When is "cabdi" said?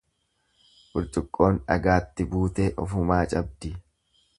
3.37-3.77